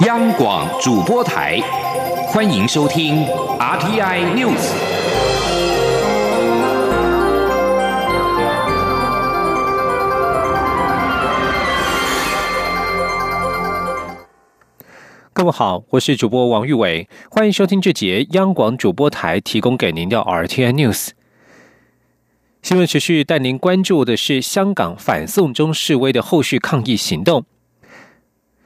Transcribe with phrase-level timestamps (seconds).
[0.00, 1.60] 央广主播台，
[2.28, 3.26] 欢迎收听
[3.58, 4.72] RTI News。
[15.34, 21.10] 各位好，我是主播王玉伟，欢迎收听这节央广主播台提供给您的 RTI News
[22.62, 22.86] 新闻。
[22.86, 27.44] 持续带您关注的是香港反送中示威的后续抗议行动。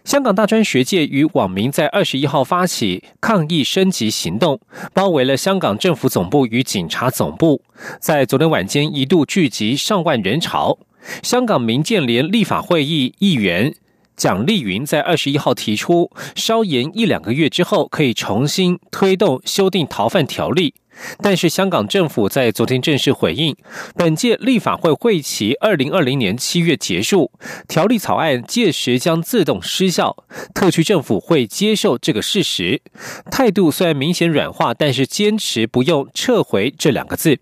[0.07, 4.61] 香港大专学界与网民在二十一号发起抗议升级行动，
[4.95, 7.61] 包围了香港政府总部与警察总部，
[7.99, 10.79] 在昨天晚间一度聚集上万人潮。
[11.25, 13.75] 香港民建联立法会议议员
[14.17, 20.75] 蒋丽云在二十一号提出，稍延一两个月之后，可以重新推动修订逃犯条例。
[21.23, 23.57] 但是香港政府在昨天正式回应，
[23.95, 27.31] 本届立法会会期二零二零年七月结束，
[27.69, 30.17] 条例草案届时将自动失效。
[30.55, 32.81] 特区政府会接受这个事实，
[33.31, 37.39] 态度虽然明显软化，但是坚持不用撤回这两个字。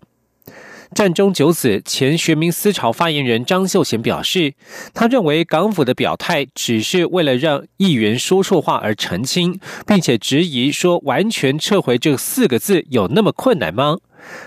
[0.95, 4.53] 战中九子前学民思潮发言人张秀贤表示，
[4.93, 13.97] 他认为港府的表态只是为了让议员说错话而澄清，并且质疑说完全撤回这四个字有那么困难吗？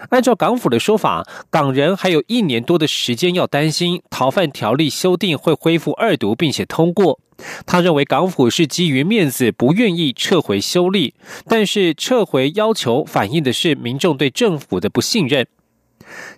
[0.08, 7.20] 按照港府的说法，港人还有一年多的时间要担心逃犯条例修订会恢复二读并且通过。
[7.66, 11.12] 他认为港府是基于面子不愿意撤回修例，
[11.46, 15.46] 但是撤回要求反映的是民众对政府的不信任。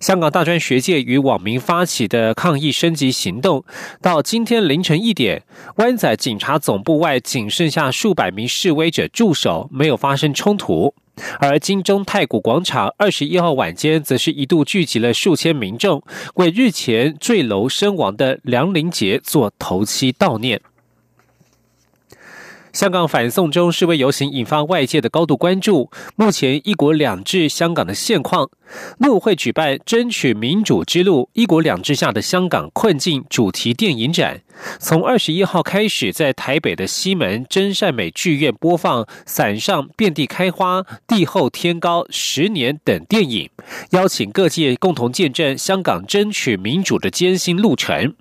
[0.01, 3.65] 香港大专学界与网民发起的抗议升级行动，
[4.01, 5.43] 到今天凌晨一点，
[5.77, 10.95] 湾仔警察总部外仅剩下数百名示威者驻守，没有发生冲突。
[11.39, 16.03] 而金钟太古广场二十一号晚间，则是一度聚集了数千民众，
[16.37, 20.63] 为日前坠楼身亡的梁林杰做头七悼念。
[22.73, 25.91] 香港反送中示威游行引发外界的高度关注。
[26.17, 28.49] 目前“一国两制”香港的现况，
[28.99, 34.43] 陆会举办“争取民主之路：一国两制下的香港困境”主题电影展，
[34.79, 43.51] 从二十一号开始，在台北的西门真善美剧院播放《伞上遍地开花》《地厚天高》《十年》等电影，
[43.91, 48.15] 邀请各界共同见证香港争取民主的艰辛路程。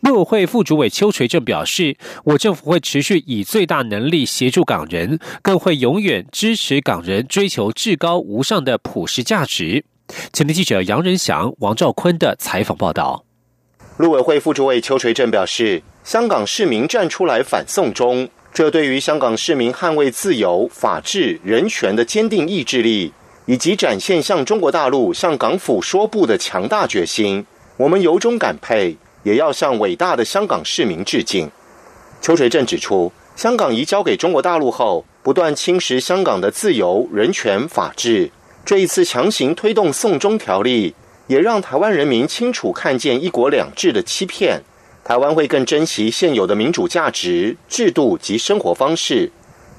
[0.00, 9.84] 陆委会副主委邱垂正表示，我政府会持续以最大能力协助港人，更会永远支持港人追求至高无上的普世价值。
[10.32, 13.24] 前天记者杨仁祥、王兆坤的采访报道。
[13.96, 23.12] 陆委会副主委邱垂正表示，香港市民站出来反送中，这对于香港市民捍卫自由、法治、人权的坚定意志力，
[23.46, 27.46] 以及展现向中国大陆、向港府说不的强大决心，
[27.76, 28.96] 我们由衷感佩。
[29.24, 31.50] 也要向伟大的香港市民致敬。
[32.22, 38.30] 邱垂正指出，香港移交给中国大陆后，不断侵蚀香港的自由、人权、法治。
[38.64, 40.94] 这一次强行推动送中条例，
[41.26, 44.62] 也让台湾人民清楚看见“一国两制”的欺骗。
[45.04, 49.30] 台湾会更珍惜现有的民主价值、制度及生活方式。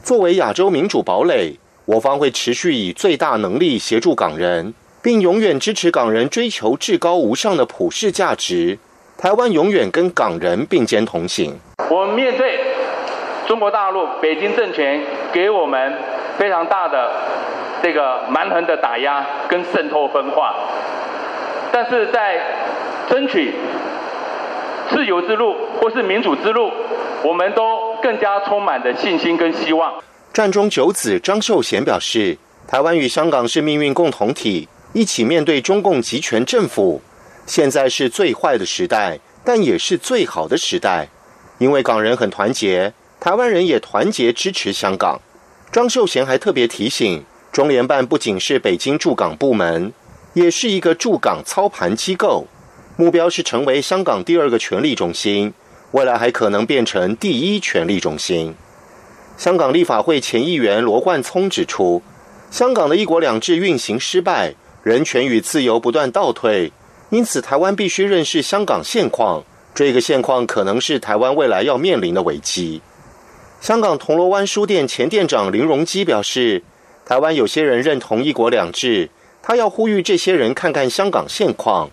[0.04, 8.78] 作为亚洲民主堡垒，我方会持续以最大能力协助港人，并永远支持港人追求至高无上的普世价值。
[9.18, 11.58] 台湾永远跟港人并肩同行。
[11.90, 12.60] 我们面对
[13.48, 15.94] 中国大陆北京政权给我们
[16.38, 17.12] 非常大的
[17.82, 20.54] 这个蛮横的打压跟渗透分化，
[21.72, 22.42] 但是在
[23.10, 23.54] 争取
[24.90, 26.72] 自由之路或是民主之路，
[27.24, 29.94] 我们都更加充满的信心跟希望。
[30.34, 32.38] 战中九子张秀贤表示，
[32.68, 37.02] 台湾与香港是命运共同体，一起面对中共集权政府。
[37.46, 41.10] 现在是最坏的时代，但也是最好的时代，
[41.60, 45.22] 因为港人很团结，台湾人也团结支持香港。
[45.72, 49.94] 张秀贤还特别提醒，中联办不仅是北京驻港部门，
[50.34, 52.48] 也是一个驻港操盘机构，
[52.98, 55.54] 目标是成为香港第二个权力中心，
[55.92, 58.56] 未来还可能变成第一权力中心。
[59.38, 62.02] 香港立法会前议员罗冠聪指出，
[62.50, 66.72] 香港的一国两制运行失败，人权与自由不断倒退。
[67.10, 69.44] 因此，台湾必须认识香港现况，
[69.74, 72.82] 这个现况可能是台湾未来要面临的危机。
[73.62, 76.64] 香港铜锣湾书店前店长林荣基表示，
[77.06, 79.10] 台湾有些人认同一国两制，
[79.42, 81.90] 他要呼吁这些人看看香港现况。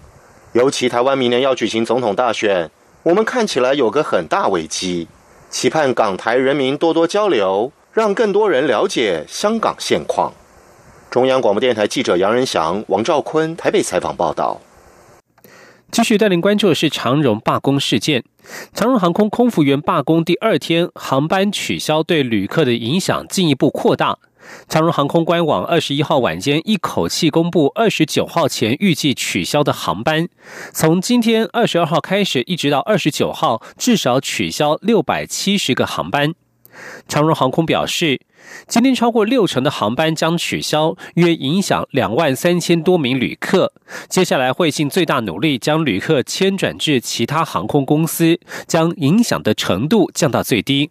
[0.53, 2.71] 尤其台湾明年要举行总统大选，
[3.03, 5.09] 我们看起来有个很大危机，
[5.51, 10.33] 期盼港台人民多多交流，让更多人了解香港现况。
[11.11, 14.61] 中央广播电台记者杨仁祥、王兆坤台北采访报道。
[15.93, 18.25] 继续带领关注的是长荣罢工事件。
[18.73, 24.19] 长荣航空空服员罢工第二天，航班取消对旅客的影响进一步扩大。
[24.67, 30.27] 长荣航空官网二十一号晚间一口气公布二十九号前预计取消的航班，
[30.73, 36.35] 从今天二十二号开始，一直到二十九号，至少取消六百七十个航班。
[37.09, 38.21] 长荣航空表示，
[38.67, 43.73] 今天超过六成的航班将取消，约影响两万三千多名旅客。
[44.09, 50.91] 接下来会尽最大努力将旅客迁转至其他航空公司，将影响的程度降到最低。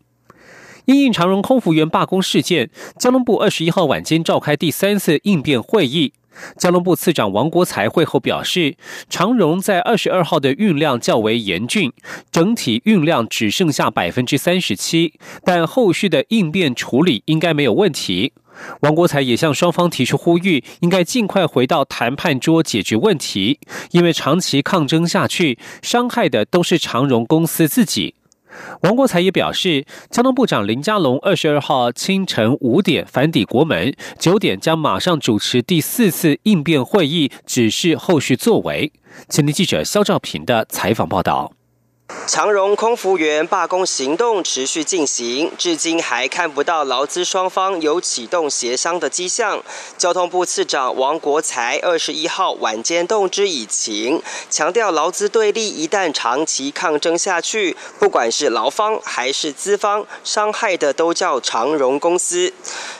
[0.85, 6.13] 因应长荣空服员罢工事件，交通部二十一号晚间召开第三次应变会议。
[6.57, 8.75] 交通部次长王国才会后表示，
[9.09, 11.91] 长荣在二十二号的运量较为严峻，
[12.31, 15.13] 整体运量只剩下百分之三十七，
[15.43, 18.33] 但后续的应变处理应该没有问题。
[18.81, 23.59] 王国才也向双方提出呼吁，应该尽快回到谈判桌解决问题，
[23.91, 28.15] 因为长期抗争下去，伤害的都是长荣公司自己。
[28.81, 38.91] 王国才也表示，交通部长林佳龙二十二号清晨五点返抵国门，九点将马上主持第四次应变会议，指示后续作为。
[39.29, 41.51] 前天记者肖兆平的采访报道。
[42.27, 49.61] 长荣空服员罢工行动持续进行，至今还看不到劳资双方有启动协商的迹象。
[49.97, 62.53] 交通部次长王国才二十一号晚间动之以情，强调劳资对立一旦长期抗争下去，不管是劳方还是资方，伤害的都叫长荣公司。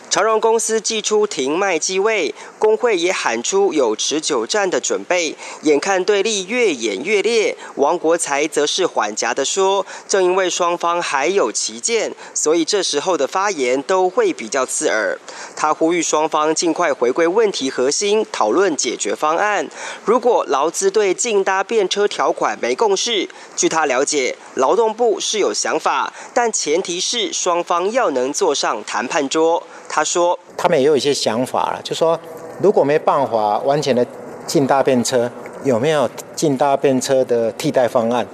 [0.10, 5.36] 长荣公司寄出停卖机位，工会也喊出有持久战的准备。
[5.64, 15.18] 眼看对立越演越烈，王国才则是缓颊的说：“正因为双方还有旗舰，所以这时候的发言都会比较刺耳。”
[15.58, 19.68] 他呼吁双方尽快回归问题核心，讨论解决方案。
[20.06, 29.64] 如果劳资对竞搭便车条款没共识，据他了解，劳动部是有想法，但前提是双方要能坐上谈判桌。
[29.90, 32.20] 他说：“他们也有一些想法了，就说
[32.62, 34.06] 如果没办法完全的
[34.46, 35.30] 进大便车，
[35.64, 38.26] 有没有进大便车的替代方案？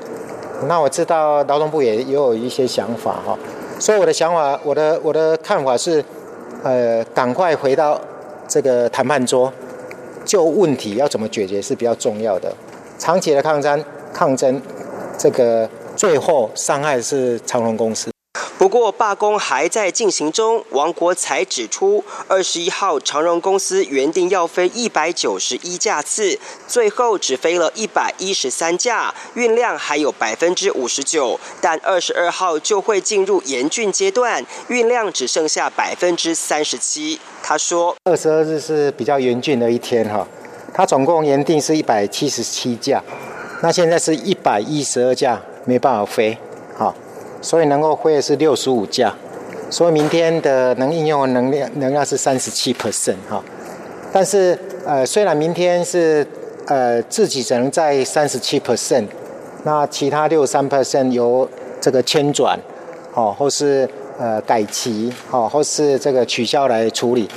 [0.67, 3.37] 那我知道劳动部也也有一些想法哈。
[3.79, 6.03] 所以我的想法，我的我的看法是，
[6.63, 7.99] 呃，赶快回到
[8.47, 9.53] 这个谈判桌，
[10.25, 12.51] 就问题要怎么解决是比较重要的。
[12.97, 14.59] 长期的抗争，抗争，
[15.17, 18.09] 这个最后伤害是长隆公司。”
[18.67, 26.37] 不过罢工还在进行中，王国才指出，二十一号长荣公司原定要飞一百九十一架次，
[26.67, 37.21] 最后只飞了一百一十三架，运量还有百分之五十九，但二十二号就会进入严峻阶段，运量只剩下百分之三十七。
[37.41, 40.27] 他说，二十二日是比较严峻的一天哈，
[40.73, 43.01] 他总共原定是一百七十七架，
[43.63, 46.37] 那现在是一百一十二架没办法飞，
[46.75, 46.93] 好。
[47.41, 49.13] 所以能够飞的是六十五架，
[49.69, 53.43] 所以明天的能应用能量能量是三十七 percent 哈。
[54.11, 56.25] 但是呃，虽然明天是
[56.65, 59.05] 呃自己只能在三十七 percent，
[59.63, 61.47] 那其他六三 percent 由
[61.79, 62.59] 这个迁转，
[63.13, 63.87] 哦，或是
[64.17, 67.29] 呃改期，哦，或是这个取消来处理。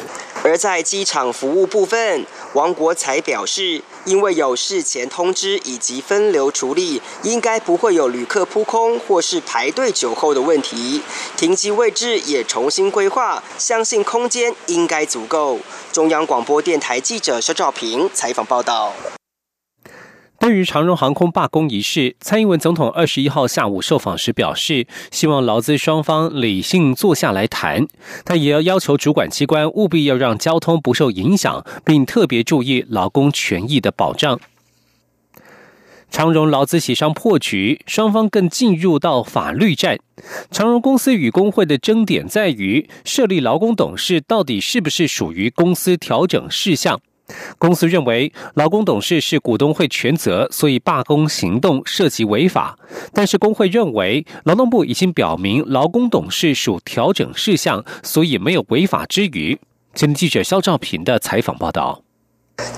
[0.43, 2.25] 而在机场服务部分，
[2.55, 11.03] 王国才表示，因为有事前通知以及分流处理，应该不会有旅客扑空或是排队久候的问题。
[11.37, 15.59] 停机位置也重新规划，相信空间应该足够。
[15.93, 18.93] 中央广播电台记者肖兆平采访报道。
[20.41, 27.87] 对于长荣航空罢工一事，蔡英文总统二十一号下午受访时表示，希望劳资双方理性坐下来谈，
[28.25, 34.41] 他也要要求主管机关务必要让交通不受影响，并特别注意劳工权益的保障。
[36.11, 39.99] 长荣劳资协商破局，双方更进入到法律战。
[40.51, 46.99] 长荣公司与工会的争点在于，设立劳工董事到底是不是属于公司调整事项。
[47.59, 52.79] 公司认为劳工董事是股东会全责，所以罢工行动涉及违法。
[53.13, 59.59] 但是工会认为劳动部已经表明劳工董事属调整事项，所以没有违法之余。
[59.95, 62.03] 前记者肖兆平的采访报道。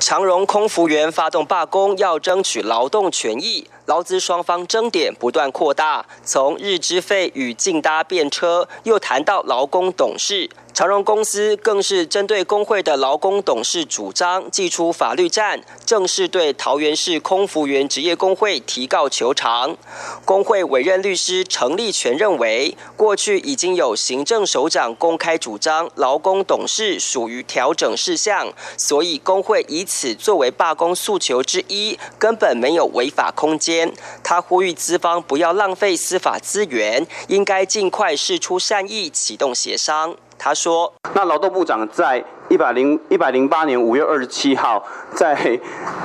[0.04, 3.68] 长荣空服员发动罢工，要争取劳动权益。
[3.86, 10.50] 劳资双方争点不断扩大，从日资费与竞搭便车，又谈到劳工董事。
[10.72, 19.76] 长荣公司更是针对工会的劳工董事主张，祭出法律战，正式对桃园市空服员职业工会提告求偿。
[20.24, 33.92] 工会委任律师陈立全认为，过去已经有行政首长公开主张劳工董事属于调整事项，所以工会以此作为罢工诉求之一，根本没有违法空间。
[34.24, 40.16] 他呼吁资方不要浪费司法资源，应该尽快释出善意，启动协商。
[40.38, 45.58] 他说：“那劳动部长在。”一百零一百零八年五月二十七号，在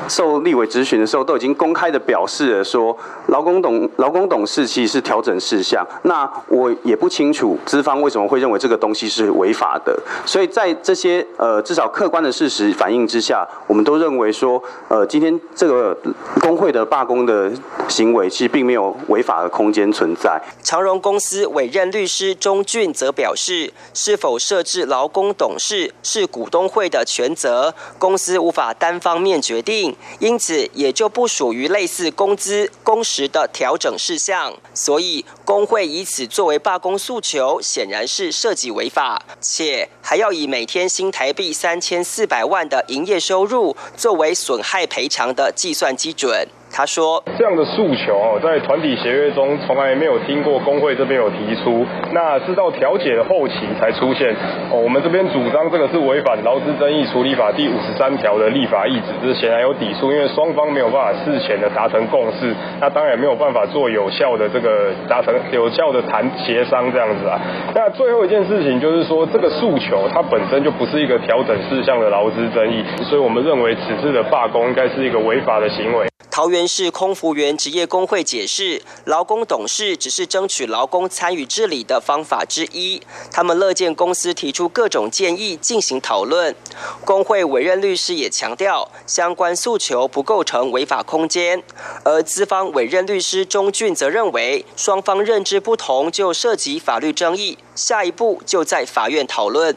[0.08, 5.86] 受立委质询的时候，都已经公开的表示了说，劳工董劳工董事其实是调整事项。
[6.04, 10.00] 那我也不清楚资方为什么会认为这个东西是违法的。
[10.26, 15.94] 所以在这些呃至少客观的事实反映之下，我们都认为说，呃今天这个
[16.40, 17.52] 工会的罢工的
[17.90, 20.42] 行为，其实并没有违法的空间存在。
[20.64, 26.26] 长荣公司委任律师钟俊则表示，是否设置劳工董事是。
[26.38, 34.54] 股东会的权责，公司无法单方面决定，因此也就不属于类似工资、工时的调整事项。
[34.72, 46.48] 所以，工会以此作为罢工诉求，显然是涉及违法，且还要以每天新台币三千四百万的营业收入作为损害赔偿的计算基准。
[46.78, 54.30] 他说：“这样的诉求哦，在团体协约中从来没有听过工会这边有提出，那是到调解的后期才出现。
[54.70, 67.42] 哦，我们这边主张这个是违反劳资争议处理法第五十三条的立法意志，这是显然有抵触，因为双方没有办法事前的达成共识，那当然也没有办法做有效的这个达成有效的谈协商这样子啊。
[67.74, 76.06] 那最后一件事情就是说，这个诉求它本身就不是一个调整事项的劳资争议，所以我们认为此次的罢工应该是一个违法的行为。”
[76.38, 83.02] 桃园市空服员职业工会解释，劳工董事只是争取劳工参与治理的方法之一，
[83.32, 86.56] 他们乐见公司提出各种建议进行讨论。
[87.04, 91.64] 工会委任律师也强调，相关诉求不构成违法空间，
[92.04, 99.76] 而资方委任律师钟俊则认为，双方认知不同就涉及法律争议，下一步就在法院讨论。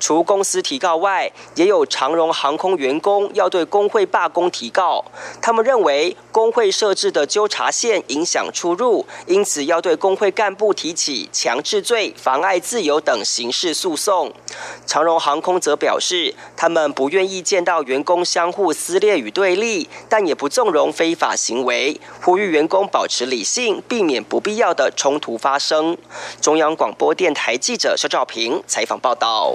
[0.00, 5.04] 除公司提告外，也有长荣航空员工要对工会罢工提告。
[5.40, 14.32] 他们认为工会设置的纠察线影响出入，因此要对工会干部提起强制罪、妨碍自由等刑事诉讼。
[14.86, 25.98] 长荣航空则表示，他们不愿意见到员工相互撕裂与对立，但也不纵容非法行为，呼吁员工保持理性，避免不必要的冲突发生。
[26.40, 29.54] 中央广播电台记者肖兆平采访报道。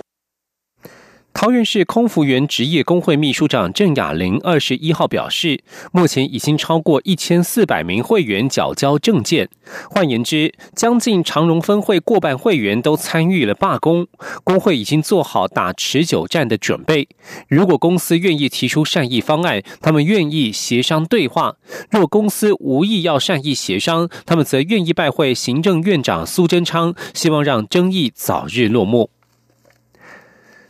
[1.39, 9.48] 桃园市空服员职业工会秘书长郑雅玲二十一号表示，目前已经超过一千四百名会员缴交证件，
[9.91, 14.08] 换言之，将近长荣分会过半会员都参与了罢工。
[14.44, 17.08] 工会已经做好打持久战的准备。
[17.48, 21.51] 如果公司愿意提出善意方案，他们愿意协商对话；
[21.91, 29.12] 若公司无意要善意协商，他们则愿意拜会行政院长苏贞昌，希望让争议早日落幕。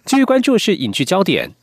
[0.08, 1.54] 继续关注是影剧焦点，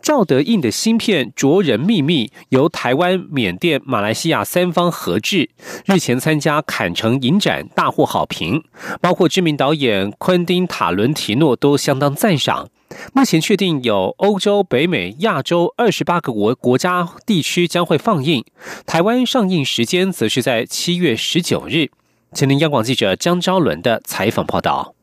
[0.00, 5.50] 赵德胤的新片《卓人秘密》由台湾、缅甸、马来西亚三方合制，
[5.84, 8.64] 日前参加坎城影展，大获好评，
[9.02, 12.70] 包括知名导演昆汀·塔伦提诺都相当赞赏。
[13.12, 18.42] 目前确定有欧洲、北美、亚洲二十八个国国家地区将会放映，
[18.86, 21.90] 台湾上映时间则是在七月十九日。
[22.32, 24.95] 前听央广记者江昭伦的采访报道。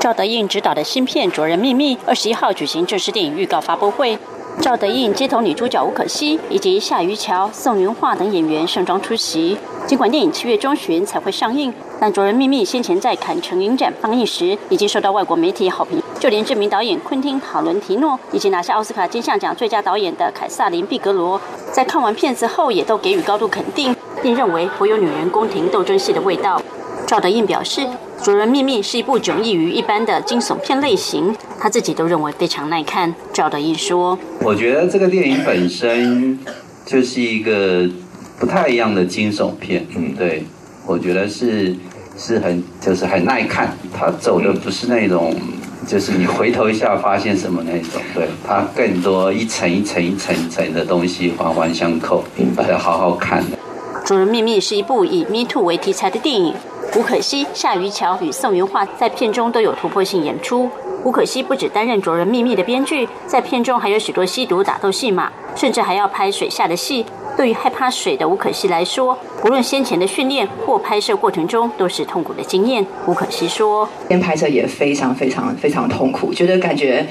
[0.00, 4.18] 赵德胤执导的新片《卓人秘密》二十一号举行正式电影预告发布会，
[4.60, 9.56] 赵德胤街头女主角吴可希以及夏于乔、宋云桦等演员盛装出席。
[9.86, 26.60] 尽管电影七月中旬才会上映，但《卓人秘密》先前在坎城影展放映时已经受到外国媒体好评，就连知名导演昆汀·塔伦提诺以及拿下奥斯卡金像奖最佳导演的凯撒琳·毕格罗，在看完片子后也都给予高度肯定，并认为颇有女人宫廷斗争戏的味道。
[27.12, 27.82] 赵德胤表示。
[28.24, 33.14] 《主人秘密》是一部迥异于一般的惊悚片类型，他自己都认为非常耐看。
[33.34, 36.38] 赵德胤说：“我觉得这个电影本身
[36.86, 37.86] 就是一个
[38.38, 40.46] 不太一样的惊悚片，嗯，对，
[40.86, 41.76] 我觉得是
[42.16, 43.76] 是很就是很耐看。
[43.92, 45.34] 他走的不是那种
[45.86, 52.24] 就是你回头一下发现什么那种，对它更多一层一层一层一层的东西环环相扣，
[52.56, 53.58] 把它好好看的。
[54.06, 56.54] 《主人秘密》是一部以 Me Too 为题材的电影。
[56.94, 60.70] 吴可希、夏于乔与宋云桦在片中都有突破性演出。
[61.04, 67.06] 吴可希不止担任《卓人秘密》的编剧，在片中还有许多吸毒打斗戏码，甚至还要拍水下的戏。
[67.34, 72.86] 对于害怕水的吴可希来说，无论先前的训练或拍摄过程中，都是痛苦的经验。
[73.06, 77.06] 吴可希说：“边拍摄也非常非常非常痛苦，觉得感觉。”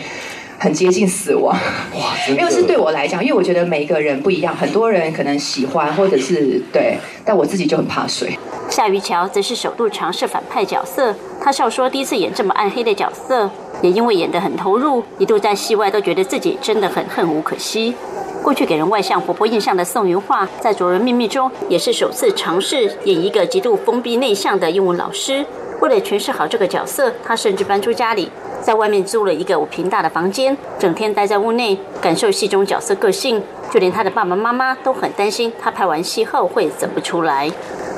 [0.61, 1.57] 很接近死亡，
[1.97, 2.13] 哇！
[2.29, 8.37] 因为是对我来讲，因为我觉得每一个人不一样，很多人可能喜欢或者是对，但我自己就很怕水。
[8.69, 13.49] 夏于乔则是首度尝试反派角色，他笑说第一次演这么暗黑的角色，
[13.81, 17.95] 也因为演得很投入，一度在戏外都觉得自己真的很恨无可惜。
[18.43, 25.43] 过去给人外向活泼印象的宋云画，在《卓人秘密》中也是首次尝试演一个极度封闭内向的英文老师。
[25.81, 28.31] 为了诠释好这个角色，他甚至搬出家里。
[28.61, 33.41] 在外面租了一个五平大的房间，整天待在屋内，感受戏中角色个性。
[33.71, 37.49] 就连他的爸爸妈妈都很担心他拍完戏后会走不出来。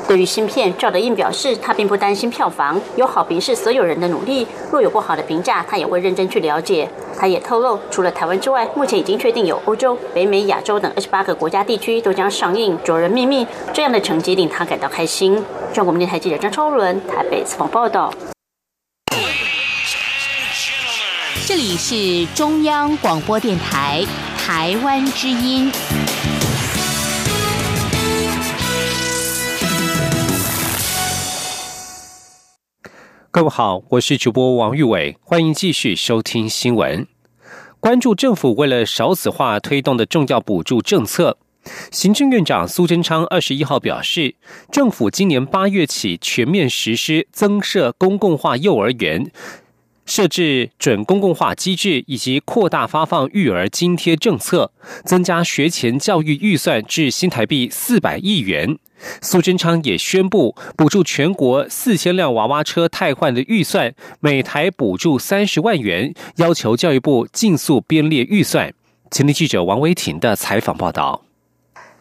[0.08, 4.46] 对于新片，赵德胤表示他并不担心票房，有好评是所有人的努力。
[4.72, 6.88] 若有不好的评价，他也会认真去了解。
[7.18, 13.46] 他也透露，除了台湾之外，目前已经确定有欧洲、北美、亚洲等二十八个国家地区都将上映《卓人秘密》。
[13.74, 15.42] 这样的成绩令他感到开心。
[15.74, 18.14] 中国电台记者张超伦台北采访报道。
[21.46, 24.04] 这里是中央广播电台
[24.38, 25.72] 台湾之音。
[33.34, 37.08] 各位好，我是主播王玉伟，欢迎继续收听新闻。
[37.80, 41.40] 关注政府为了少子化推动的重要补助政策，
[41.90, 44.36] 行政院长苏贞昌二十一号表示，
[44.72, 49.32] 政府今年八月起全面实施增设公共化幼儿园。
[50.06, 54.72] 设置准公共化机制，以及扩大发放育儿津贴政策，
[55.06, 58.78] 增加学前教育预算至新台币四百亿元。
[59.22, 68.74] 苏贞昌也宣布补助全国四千辆娃娃车汰换的预算，每台补助三十万元，要求教育部尽速编列预算。
[69.12, 71.24] 前天记者王维婷的采访报道。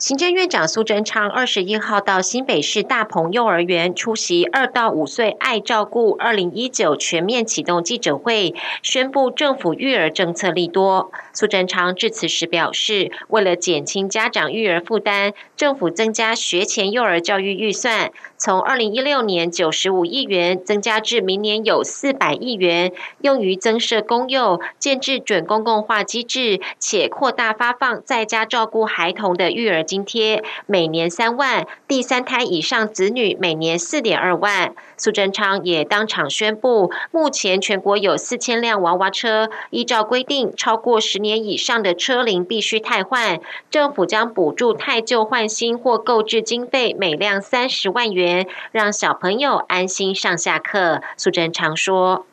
[0.02, 11.12] 行政院长苏贞昌二十一号到新北市大鹏幼儿园出席二到五岁爱照顾二零一九全面启动记者会，宣布政府育儿政策利多。
[11.32, 29.82] 苏贞昌致辞时表示，为了减轻家长育儿负担，政府增加学前幼儿教育预算，从二零一六年九十五亿元增加至明年有四百亿元，用于增设公幼、建制准公共化机制，且扩大发放在家照顾孩童的育儿。
[29.82, 34.74] 津贴每年三万，第三胎以上子女每年四点二万。
[34.96, 43.41] 苏贞昌也当场宣布，目前全国有四千辆娃娃车，依照规定，超过十年以上的车龄必须汰换。
[43.71, 51.00] 政府将补助汰旧换新或购置经费每辆三十万元，让小朋友安心上下课。
[51.17, 52.26] 苏贞昌说：“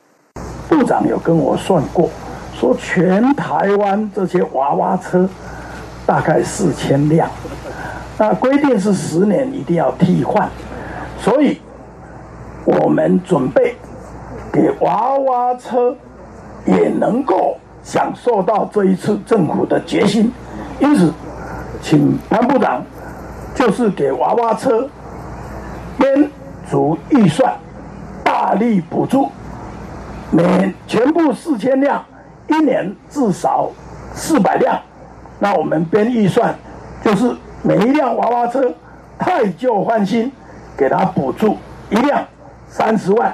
[0.67, 2.09] 部长有跟我算过，
[2.59, 5.29] 说全台湾这些娃娃车。”
[6.05, 7.29] 大概四千辆，
[8.17, 10.49] 那规定是十年一定要替换，
[11.19, 11.61] 所以
[12.65, 13.75] 我们准备
[14.51, 15.95] 给娃娃车
[16.65, 20.31] 也能够享受到这一次政府的决心，
[20.79, 21.11] 因此，
[21.81, 22.83] 请潘部长
[23.55, 24.87] 就是给娃娃车
[25.97, 26.29] 编
[26.69, 27.53] 足预算，
[28.23, 29.29] 大力补助，
[30.31, 32.03] 每全部四千辆，
[32.47, 33.69] 一年至少
[34.13, 34.79] 四百辆。
[35.39, 36.53] 那我们编预算，
[37.03, 38.71] 就是每一辆娃娃车
[39.17, 40.31] 太旧换新，
[40.77, 41.57] 给他补助
[41.89, 42.23] 一辆
[42.67, 43.33] 三十万。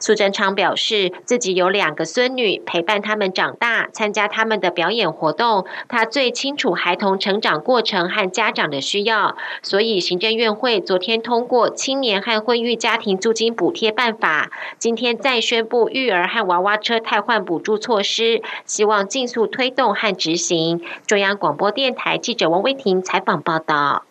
[0.00, 5.66] 苏贞昌表示，自己有两个孙女，陪伴他们长大，参加他们的表演活动。
[5.88, 20.80] 他最清楚孩童成长过程和家长的需要，所以行政院会昨天通过青年和婚育家庭租金补贴办法，今天再宣布育儿和娃娃车汰换补助措施，希望尽速推动和执行。
[21.06, 24.04] 中央广播电台记者王威婷采访报道。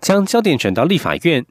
[0.00, 1.46] 将焦点转到立法院。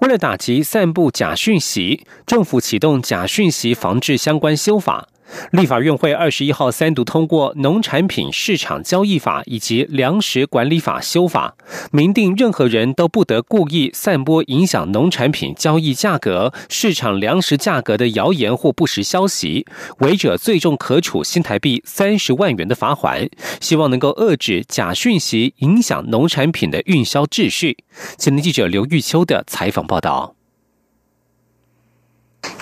[0.00, 5.08] 为了打击散布假讯息，政府启动假讯息防治相关修法。
[5.50, 11.54] 立法院会二十一号三读通过《农产品市场交易法》以及《粮食管理法》修法，
[11.90, 19.66] 明定任何人都不得故意散播影响农产品交易价格、市场粮食价格的谣言或不实消息，
[19.98, 23.28] 违者最重可处新台币三十万元的罚款。
[23.60, 27.76] 希望能够遏制假讯息影响农产品的运销秩序。
[28.16, 30.37] 前天记者刘玉秋的采访报道。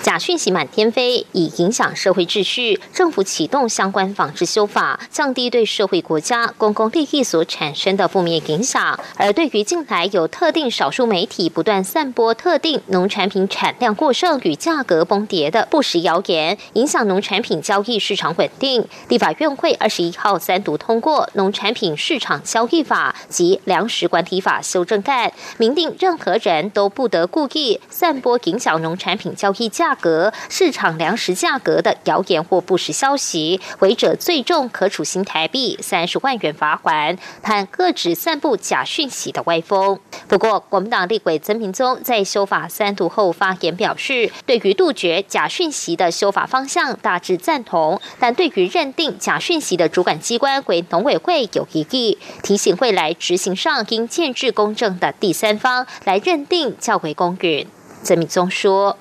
[0.01, 8.97] 假讯息满天飞，以影响社会秩序，政府启动相关防治修法，降低对社会、国家、公共利益所产生的负面影响。
[9.17, 39.99] 而对于近来有特定少数媒体不断散播特定农产品产量过剩与价格崩跌的不实谣言，影响农产品交易市场稳定，立法院会二十一号三读通过《农产品市场交易法》及《粮食管理法》修正案，明定任何人都不得故意散播影响农产品交易价格、市场粮食价格的谣言或不实消息，违者最重可处新台币三十万元罚款，判各指散布假讯息的歪风。
[40.27, 57.67] 不过，国民党立委曾明宗在修法三读后发言表示，对于杜绝假讯息的修法方向大致赞同，但对于认定假讯息的主管机关为农委会有疑义，提醒未来执行上应建制公正的第三方来认定较为公允。
[58.03, 58.97] 曾明宗说。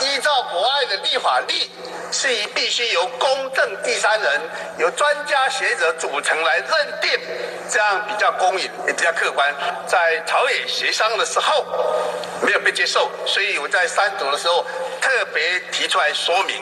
[0.00, 1.70] 依照国外的立法例，
[2.10, 4.40] 是以必须由公正第三人、
[4.78, 6.68] 由专家学者组成来认
[7.00, 7.10] 定，
[7.68, 9.54] 这样比较公允也比较客观。
[9.86, 11.64] 在朝野协商的时候
[12.42, 14.64] 没有被接受，所以我在三读的时候
[15.00, 16.56] 特别提出来说明。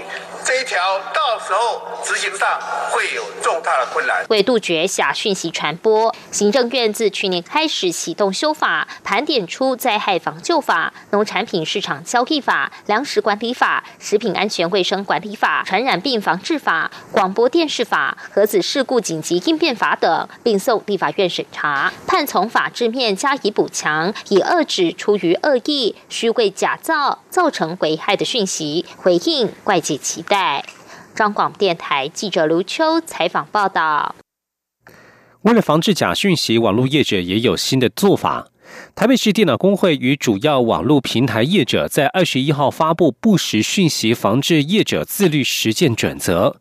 [0.44, 2.58] 这一条到时候执行上
[2.90, 4.24] 会有重大的困难。
[4.30, 30.66] 为杜绝假讯息传播，行政院自去年开始启动修法，盘点出灾害防救法、农产品市场交易法、粮食管理法、食品安全卫生管理法、传染病防治法、广播电视法、核子事故紧急应变法等，并送立法院审查，盼从法制面加以补强，以遏制出于恶意、虚伪假造造成危害的讯息，回应外界期待。
[31.14, 34.14] 张广电台记者卢秋采访报道。
[35.42, 38.48] 为了防治假讯息，网络业者也有新的做法。
[38.98, 46.56] 台北市电脑工会与主要网络平台业者在二十一号发布不实讯息防治业者自律实践准则。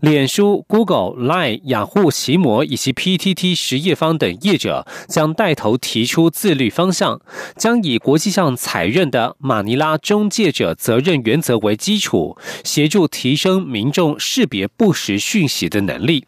[0.00, 7.20] 脸书、Google、Line、雅虎、奇摩以及 PTT 实业方等业者将带头提出自律方向，
[7.58, 16.24] 将以国际上采认的马尼拉中介者责任原则为基础，协助提升民众识别不实讯息的能力。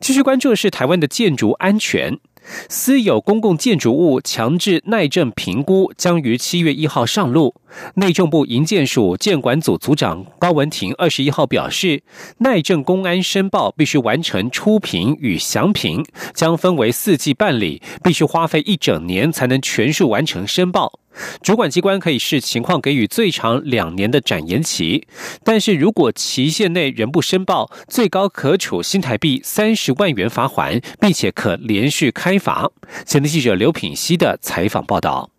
[0.00, 2.18] 继续关注的是台湾的建筑安全。
[2.68, 7.54] 私有公共建筑物强制耐震评估将于七月一号上路。
[7.94, 12.02] 内政部营建署建管组组长高文婷二十一号表示，
[12.38, 16.04] 耐震公安申报必须完成初评与详评，
[16.34, 21.00] 将分为四季办理，必须花费一整年才能全数完成申报。
[21.42, 25.06] 主管机关可以视情况给予最长两年的展延期，
[25.42, 32.70] 但是如果期限内仍不申报，最高可处新台币三十万元罚款，并且可连续开罚。
[33.04, 35.30] 前的记者刘品希的采访报道。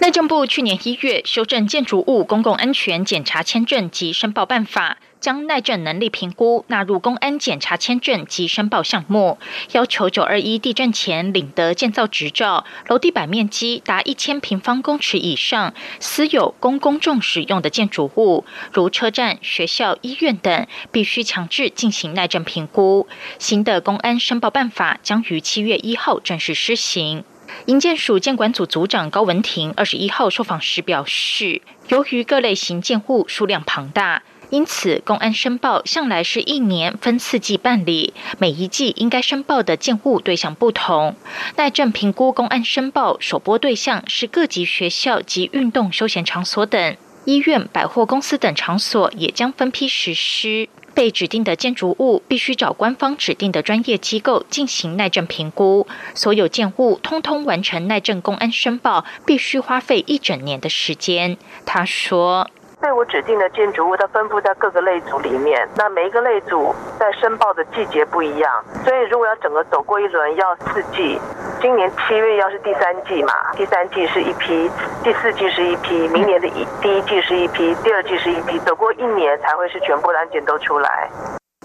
[0.00, 4.96] 内政部去年一月修正《建筑物公共安全检查签证及申报办法》。
[5.20, 9.36] 将耐震能力评估纳入公安检查签证及申报项目，
[9.72, 23.06] 要求九二一地震前领得建造执照、楼地板面积达一千平方公尺以上、私有公公众使用的建筑物，如车站、学校、医院等，必须强制进行耐震评估。
[23.38, 27.24] 新的公安申报办法将于七月一号正式施行。
[27.66, 34.22] 营建署监管组组长高文婷二十一号受访时表示，由于各类型建物数量庞大。
[34.48, 41.14] 因此，公安申报向来是一年分四季办理，每一季应该申报的建物对象不同。
[41.56, 46.96] 耐震评估公安申报首播对象是各级学校及运动休闲场所等，
[47.26, 50.68] 医院、百货公司等场所也将分批实施。
[51.00, 61.38] 被指定的建筑物必须找官方指定的专业机构进行耐震评估，所有建物通通完成耐震公安申报，必须花费一整年的时间。
[61.64, 62.50] 他说。
[62.80, 65.68] 被我指定的建筑物，它分布在各个类组里面。
[65.76, 71.20] 那每一个类组在申报的季节不一样，所以如果要整个走过一轮，要四季。
[71.60, 74.70] 今年七月要是第三季嘛，第三季是一批，
[75.04, 81.10] 第四季是一批，明年的一第一季是一批，第二季是一批，走过一年才会是全部的案件都出来。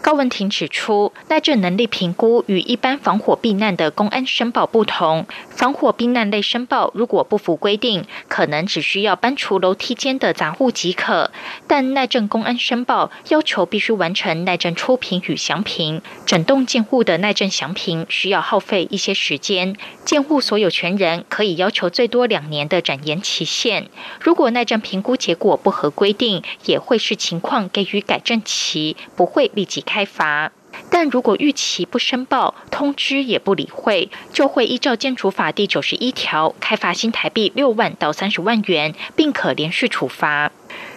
[0.06, 5.26] 高文婷指出，耐震能力评估与一般防火避难的公安申报不同。
[5.50, 11.32] 防火避难类申报如果不符规定，可能只需要搬除楼梯间的杂物即可；
[11.66, 19.76] 但耐震公安申报要求必须完成耐震初评与详评，整栋建户的耐震详评需要耗费一些时间。
[20.06, 23.90] 建户所有权人可以要求最多两年的展延期限。
[24.22, 29.95] 如果耐震评估结果不合规定，也会视情况给予改正期，不会立即开。
[29.96, 30.52] 开罚。
[30.90, 40.52] 但如果逾期不申报、通知也不理会，就会依照建筑法第九十一条开罚新台币六万到三十万元，并可连续处罚。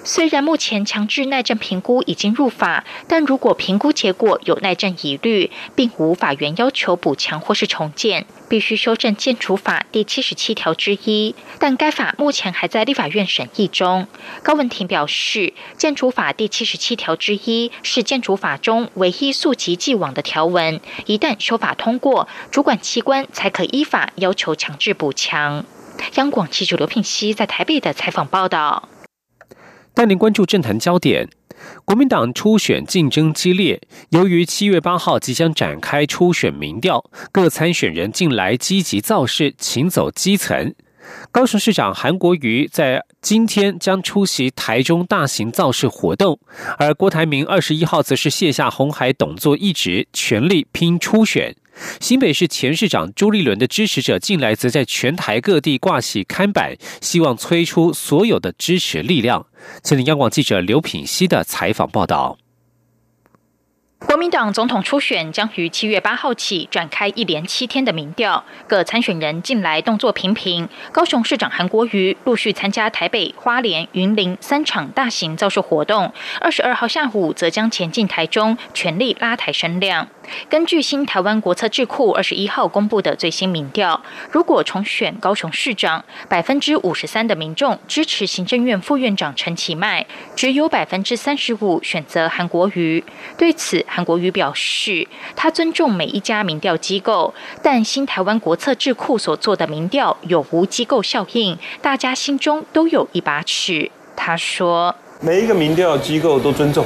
[0.04, 11.34] 虽然目前强制耐震评估已经入法，但如果评估结果有耐震疑虑，并无法院要求补强或是重建，必须修正建筑法第七十七条之一。
[11.58, 14.06] 但该法目前还在立法院审议中。
[14.42, 25.66] 高文婷表示，建筑法第七十七条之一是建筑法中唯一溯及既往的条文，一旦修法通过，主管机关才可依法要求强制补强。
[26.14, 28.88] 央广记者刘品熙在台北的采访报道。
[29.98, 31.28] 带您关注政坛焦点。
[31.84, 33.80] 国民党初选竞争激烈，
[34.10, 40.72] 由于七月八号即将展开初选民调，各参选人近来积极造势，请走基层。
[41.30, 46.38] 高雄市长韩国瑜在今天将出席台中大型造势活动，
[46.78, 51.54] 而郭台铭二十一号则是卸下红海董座一职，全力拼初选。
[52.00, 59.46] 新北市前市长朱立伦的支持者近来则在全台各地挂起看板，希望催出所有的支持力量。
[59.82, 62.36] 请听央广记者刘品熙的采访报道。
[64.06, 70.68] 国民党总统初选将于七月八号起展开一连七天的民调，各参选人近来动作频频。
[70.92, 80.06] 高雄市长韩国瑜陆续参加台北、花莲、云林三场大型造势活动，二十二号下午则将前进台中，全力拉抬声量。
[80.48, 90.06] 根据新台湾国策智库二十一号公布的最新民调，如果重选高雄市长，百分之五十三的民众支持行政院副院长陈其迈，
[90.36, 93.02] 只有百分之三十五选择韩国瑜。
[93.36, 103.90] 对此，韩国瑜表示，他尊重每一家民调机构，但新台湾国策智库所做的民调有无机构效应，大家心中都有一把尺。
[104.14, 106.84] 他说，每一个民调机构都尊重。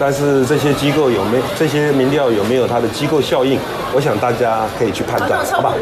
[0.00, 3.60] 但是这些机构有没有这些民调有没有它的机构效应？
[3.94, 5.74] 我想大家可以去判断，好吧？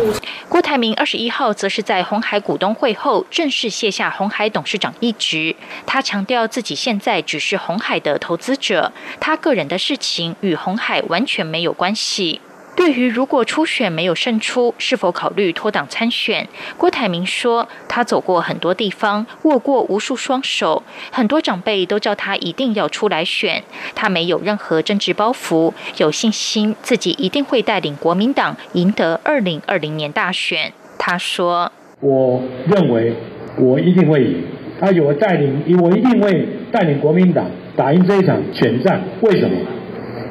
[0.48, 5.54] 郭台铭二十一号则是在红海股东会后正式卸下红海董事长一职。
[5.87, 12.40] 他强调自己现在只是红海的投资者，他个人的事情与红海完全没有关系。
[12.78, 16.46] 对于如果初选没有胜出，是否考虑脱党参选？
[16.76, 23.64] 郭台铭说，他走过很多地方，握过无数双手，很多长辈都叫他一定要出来选。
[23.96, 30.72] 他没有任何政治包袱，有信心自己一定会带领国民党赢得二零二零年大选。
[30.96, 33.12] 他说：“我认为
[33.58, 34.44] 我一定会赢，
[34.80, 39.02] 而且我带领，我一定会带领国民党打赢这一场选战。
[39.22, 39.56] 为什么？”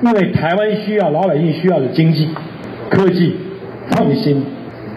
[0.04, 2.30] 因为台湾需要老百姓需要的经济、
[2.90, 3.36] 科技、
[3.90, 4.46] 创新、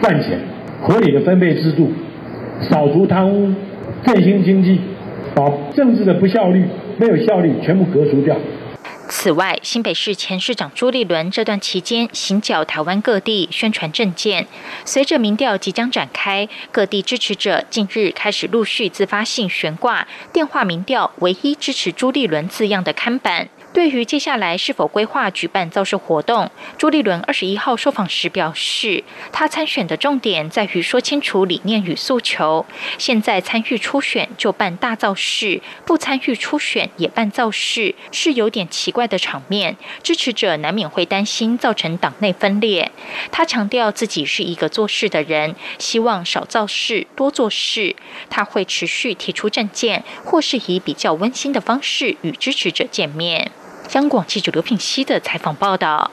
[0.00, 0.38] 赚钱、
[0.82, 1.90] 合理的分配制度、
[2.60, 3.52] 扫除贪污、
[4.04, 4.78] 振兴经济，
[5.34, 6.64] 把政治的不效率、
[6.98, 8.36] 没有效率全部革除掉。
[9.08, 14.46] 此外，新北市前市长朱立伦这段期间行脚台湾各地宣传政见。
[14.84, 23.48] 随着民调即将展开，各地支持者近日开始陆续自发性悬挂电话民调唯一支持朱立伦字样的看板。
[23.72, 32.66] 对于接下来是否规划举办造势活动，朱立伦二十一号受访时表示，他参选的重点在于说清楚理念与诉求。
[32.98, 39.76] 现在参与初选就办大造势，不参与初选也办造势，是有点奇怪的场面。
[40.02, 42.90] 支持者难免会担心造成党内分裂。
[43.30, 47.94] 他强调自己是一个做事的人，希望少造势多做事。
[48.28, 53.52] 他会持续提出政见，或是以比较温馨的方式与支持者见面。
[53.92, 56.10] 央广记者刘品熙的采访报道。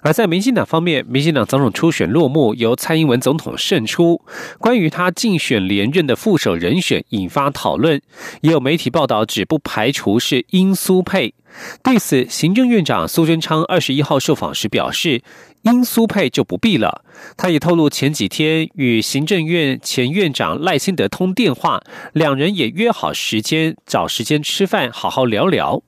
[0.00, 4.20] 而在民进党方面，民进党总统初选落幕，由蔡英文总统胜出。
[4.58, 8.02] 关于他竞选连任的副手人选引发讨论，
[8.42, 11.34] 也有媒体报道指不排除是英苏佩。
[11.82, 15.22] 对此，行政院长苏贞昌二十一号受访时表示，
[15.62, 17.02] 英苏佩就不必了。
[17.38, 21.80] 他也透露前几天与行政院前院长赖清德通电话，
[22.12, 25.82] 两人也约好时间找时间吃饭，好好聊聊。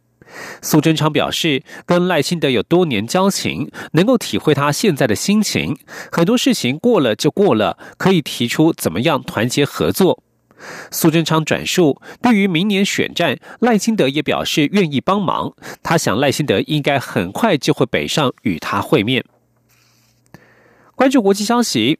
[0.61, 5.77] 苏贞昌表示，跟赖清德有多年交情，能够体会他现在的心情。
[6.11, 10.23] 很多事情过了就过了，可以提出怎么样团结合作。
[10.91, 15.53] 苏贞昌转述，对于明年选战，赖清德也表示愿意帮忙。
[15.83, 19.25] 他想赖清德应该很快就会北上与他会面。
[20.95, 21.99] 关注国际消息。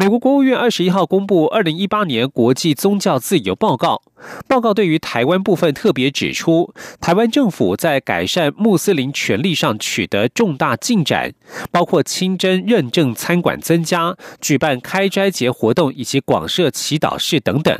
[0.00, 4.00] 美国国务院二十一号公布《二零一八年国际宗教自由报告》。
[4.48, 11.34] 报告对于台湾部分特别指出，台湾政府在改善穆斯林权利上取得重大进展，
[11.70, 17.78] 包括清真认证餐馆增加、举办开斋节活动以及广设祈祷室等等。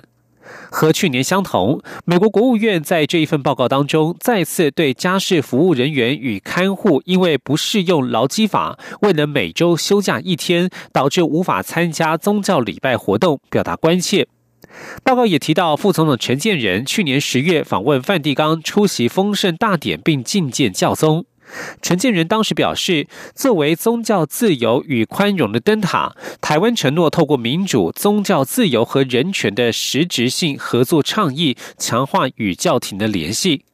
[0.71, 14.29] 和去年相同，美国国务院在这一份报告当中，再次对家事服务人员与看护因为不适用劳基法，未能每周休假一天，导致无法参加宗教礼拜活动，表达关切。
[15.03, 21.25] 报告也提到，副总统陈建仁去年十月访问梵蒂冈，出席丰盛大典，并觐见教宗。
[21.83, 33.65] 陈建仁当时表示，作为宗教自由与宽容的灯塔，台湾承诺透过民主、宗教自由和人权的实质性合作倡议，强化与教廷的联系。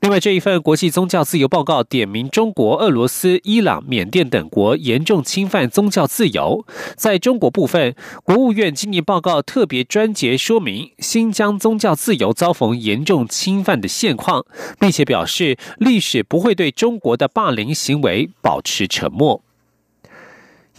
[0.00, 6.64] 另外，这一份国际宗教自由报告点名中国、俄罗斯、伊朗、缅甸等国严重侵犯宗教自由。
[6.96, 14.44] 在中国部分，国务院今年报告特别专节说明新疆宗教自由遭逢严重侵犯的现况，
[14.78, 19.42] 并且表示历史不会对中国的霸凌行为保持沉默。